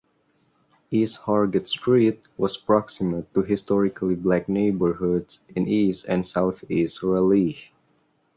[0.89, 7.71] East Hargett Street was proximate to historically black neighborhoods in east and southeast Raleigh.